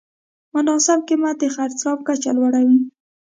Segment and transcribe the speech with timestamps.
[0.53, 2.79] مناسب قیمت د خرڅلاو کچه لوړوي.